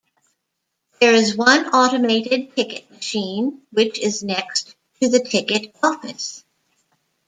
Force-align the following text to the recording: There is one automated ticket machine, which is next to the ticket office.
There 0.99 1.13
is 1.13 1.35
one 1.37 1.67
automated 1.75 2.55
ticket 2.55 2.89
machine, 2.89 3.61
which 3.71 3.99
is 3.99 4.23
next 4.23 4.75
to 4.99 5.09
the 5.09 5.19
ticket 5.19 5.75
office. 5.83 6.43